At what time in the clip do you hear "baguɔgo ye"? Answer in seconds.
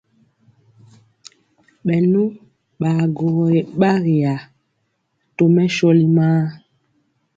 2.79-3.61